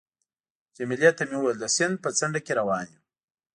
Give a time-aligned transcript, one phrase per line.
[0.77, 3.01] جميله ته مې وویل: د سیند په څنډه کې روان یو.